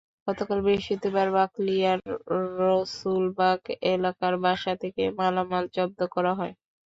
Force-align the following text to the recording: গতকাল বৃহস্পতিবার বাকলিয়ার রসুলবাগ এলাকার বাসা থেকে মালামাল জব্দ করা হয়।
গতকাল 0.27 0.59
বৃহস্পতিবার 0.65 1.27
বাকলিয়ার 1.35 1.99
রসুলবাগ 2.59 3.59
এলাকার 3.91 4.33
বাসা 4.43 4.73
থেকে 4.81 5.03
মালামাল 5.17 5.65
জব্দ 5.75 5.99
করা 6.15 6.31
হয়। 6.39 6.53